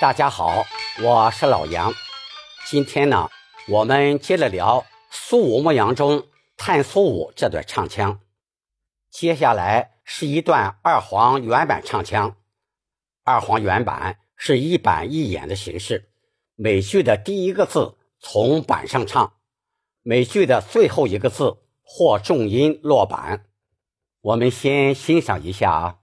[0.00, 0.64] 大家好，
[1.02, 1.94] 我是老杨。
[2.66, 3.30] 今天呢，
[3.68, 6.18] 我们接着聊《苏武牧羊》中
[6.56, 8.18] 《探苏武》这段唱腔。
[9.08, 12.36] 接下来是一段二黄原版唱腔。
[13.22, 16.10] 二黄原版是一板一眼的形式，
[16.56, 19.34] 每句的第一个字从板上唱，
[20.02, 23.46] 每句的最后一个字或重音落板。
[24.20, 25.98] 我们先欣赏一下啊。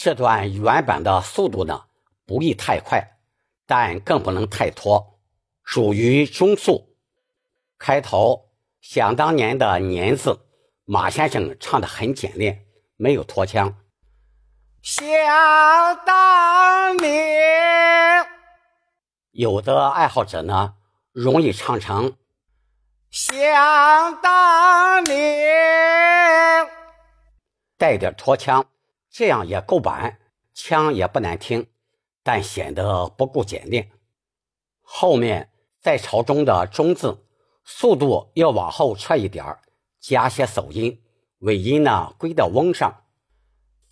[0.00, 1.82] 这段原版的速度呢，
[2.24, 3.18] 不宜太快，
[3.66, 5.18] 但更不能太拖，
[5.62, 6.96] 属于中速。
[7.78, 8.48] 开头
[8.80, 10.46] 想当年的“年”字，
[10.86, 12.64] 马先生唱的很简练，
[12.98, 13.78] 没有拖腔。
[14.82, 15.14] 想
[16.04, 18.26] 当年，
[19.30, 20.74] 有的爱好者呢，
[21.12, 22.16] 容易唱成
[23.08, 26.66] 想当年，
[27.76, 28.66] 带点拖腔。
[29.10, 30.18] 这样也够板，
[30.52, 31.70] 腔也不难听，
[32.24, 33.92] 但显得不够简练。
[34.82, 37.24] 后面在朝中的“中”字，
[37.64, 39.56] 速度要往后撤一点
[40.00, 41.00] 加些手音，
[41.40, 43.04] 尾音呢归到翁上。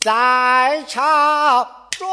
[0.00, 2.06] 在朝中，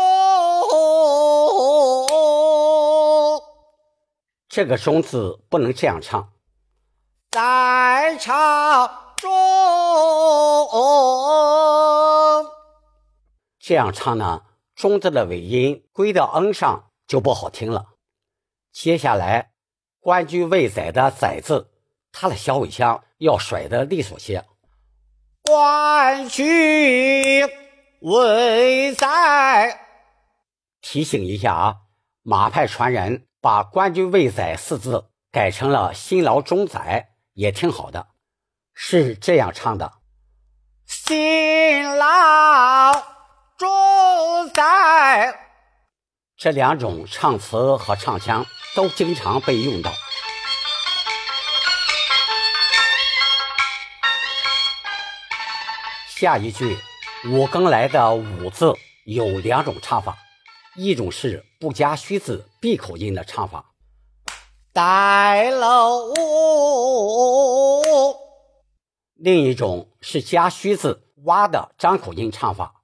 [4.47, 6.33] 这个“中”字不能这样唱。
[7.31, 9.29] 在朝中。
[13.59, 14.43] 这样唱呢，
[14.75, 17.87] 中字的尾音归到 n 上就不好听了。
[18.71, 19.53] 接下来，
[19.99, 21.71] 关雎未宰的宰字，
[22.11, 24.45] 它的小尾腔要甩得利索些。
[25.45, 27.45] 关雎
[27.99, 29.77] 未宰，
[30.81, 31.75] 提醒一下啊，
[32.21, 38.07] 马派传人把关雎未宰四字改成了辛劳中宰，也挺好的。
[38.73, 39.91] 是这样唱的：
[40.85, 42.93] 辛劳。
[43.57, 45.37] 中在
[46.37, 49.91] 这两种唱词和唱腔都经常被用到。
[56.23, 56.77] 下一句
[57.27, 58.73] “五更来”的“五”字
[59.03, 60.17] 有两种唱法，
[60.77, 63.73] 一种是不加虚字闭口音的唱法，
[64.71, 66.15] 带了五；
[69.15, 72.75] 另一种是加虚字哇的张口音唱法。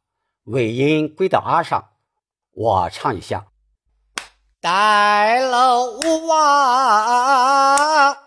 [0.44, 1.92] 尾音归到啊上，
[2.52, 3.48] 我唱一下。
[4.60, 8.18] 带楼哇，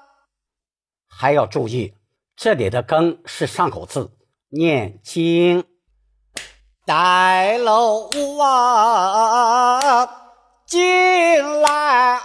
[1.07, 1.93] 还要注意，
[2.35, 4.17] 这里的更是上口字，
[4.55, 5.65] 念经。
[6.85, 10.07] 带楼啊，
[10.67, 12.21] 进来。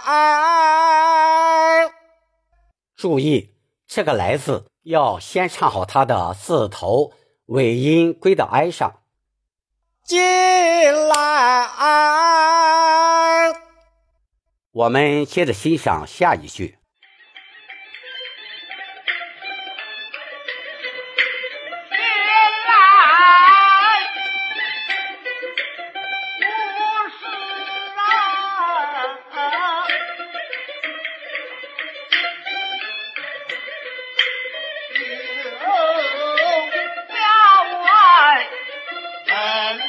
[2.94, 3.54] 注意
[3.86, 7.14] 这个来字要先唱好它的字头，
[7.46, 9.00] 尾音归到哀上。
[10.04, 10.20] 进
[11.08, 11.66] 来，
[14.72, 16.78] 我们接着欣赏下一句。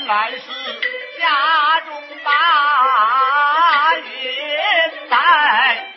[0.10, 0.38] 乃是
[1.20, 1.94] 家中
[2.26, 4.08] 把云
[5.08, 5.94] 带。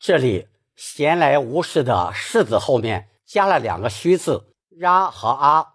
[0.00, 5.74] 这里“闲来无事”的“事”字后面加了两个虚字“呀”和“啊”，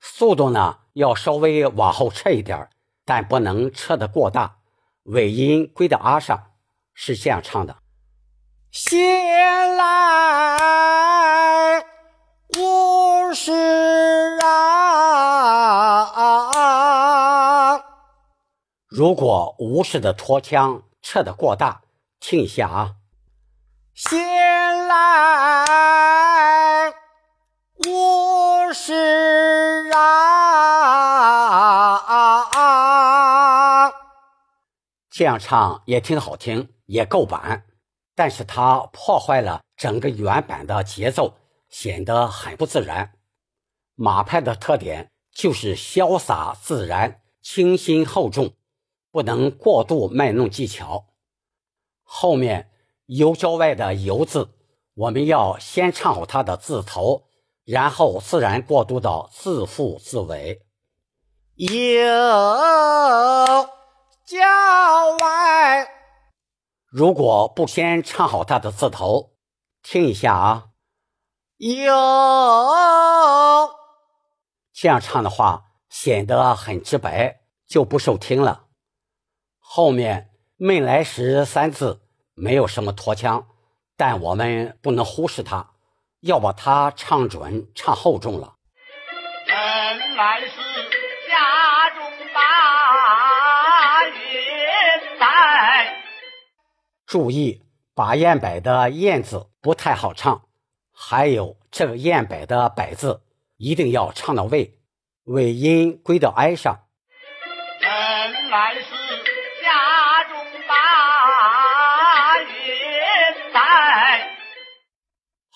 [0.00, 2.70] 速度呢要稍微往后撤一点
[3.04, 4.56] 但不能撤得过大，
[5.02, 6.52] 尾音归到“啊”上，
[6.94, 7.76] 是这样唱的
[8.72, 11.84] ：“闲来
[12.56, 13.52] 无事
[18.98, 21.82] 如果无事的拖腔撤得过大，
[22.18, 22.96] 听一下啊。
[23.94, 24.18] 先
[24.88, 25.64] 来
[27.86, 28.92] 无事
[29.94, 30.82] 啊，
[35.08, 37.66] 这样唱也挺好听，也够板，
[38.16, 41.34] 但是它破坏了整个原版的节奏，
[41.68, 43.12] 显得很不自然。
[43.94, 48.54] 马派的特点就是潇洒自然、清新厚重，
[49.18, 51.06] 不能过度卖弄技巧。
[52.04, 52.70] 后面
[53.06, 54.50] “游郊外”的“游”字，
[54.94, 57.24] 我们要先唱好它的字头，
[57.64, 60.62] 然后自然过渡到字腹字尾。
[61.56, 61.68] 游
[64.24, 64.38] 郊
[65.20, 65.88] 外，
[66.86, 69.32] 如果不先唱好它的字头，
[69.82, 70.66] 听一下啊，
[71.56, 71.92] 游。
[74.72, 78.66] 这样唱的话，显得很直白，就不受听了。
[79.70, 82.00] 后面“闷来时”三字
[82.34, 83.48] 没有什么拖腔，
[83.98, 85.72] 但我们不能忽视它，
[86.20, 88.54] 要把它唱准、唱厚重了。
[89.46, 90.56] 闷来时，
[91.28, 92.02] 家中
[92.34, 96.02] 把云在。
[97.04, 97.62] 注意，
[97.94, 100.46] 把燕摆的“燕”字不太好唱，
[100.94, 103.22] 还有这个燕摆的“摆”字。
[103.58, 104.78] 一定要唱到位，
[105.24, 106.87] 尾音归到哀上。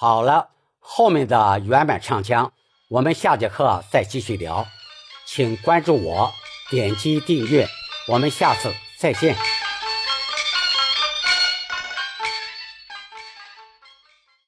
[0.02, 0.48] 好了，
[0.80, 2.52] 后面的原版唱腔，
[2.88, 4.66] 我们下节课再继续聊。
[5.24, 6.28] 请关注我，
[6.72, 7.68] 点击订阅，
[8.08, 9.36] 我们下次再见。